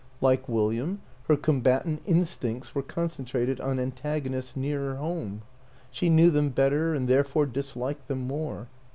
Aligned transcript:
Like 0.19 0.49
William, 0.49 0.99
her 1.27 1.35
combatant 1.37 2.01
in 2.07 2.21
stincts 2.23 2.73
were 2.73 2.81
concentrated 2.81 3.61
on 3.61 3.77
antagonists 3.79 4.55
nearer 4.57 4.95
home; 4.95 5.43
she 5.91 6.09
knew 6.09 6.31
them 6.31 6.49
better 6.49 6.95
and 6.95 7.07
therefore 7.07 7.45
dis 7.45 7.75
liked 7.75 8.07
them 8.07 8.21
more. 8.25 8.67